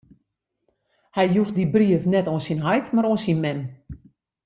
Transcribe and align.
Hy 1.15 1.25
joech 1.35 1.53
dy 1.57 1.65
brief 1.75 2.03
net 2.13 2.29
oan 2.31 2.43
syn 2.47 2.63
heit, 2.67 2.87
mar 2.93 3.07
oan 3.09 3.21
syn 3.25 3.39
mem. 3.43 3.59